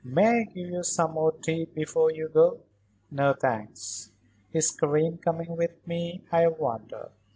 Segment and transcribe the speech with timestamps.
[0.03, 2.61] "May I give you some more tea before you go?"
[3.11, 4.11] "No, thanks.
[4.51, 7.11] Is Karen coming with me, I wonder?